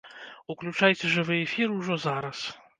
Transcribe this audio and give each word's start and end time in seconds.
Уключайце 0.53 1.13
жывы 1.17 1.37
эфір 1.43 1.79
ужо 1.79 2.01
зараз! 2.11 2.45